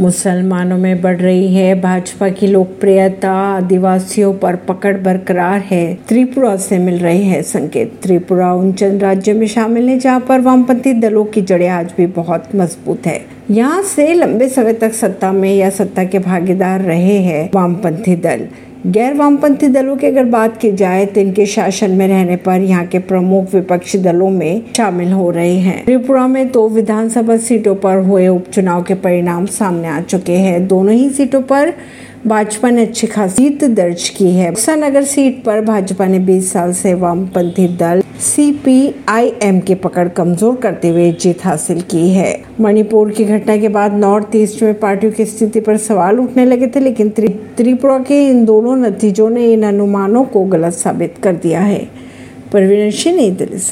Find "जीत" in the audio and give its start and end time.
33.36-33.64, 41.12-41.44